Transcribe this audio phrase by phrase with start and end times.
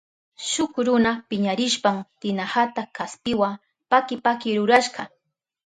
[0.49, 3.49] Shuk runa piñarishpan tinahata kaspiwa
[3.89, 5.03] paki paki rurashka.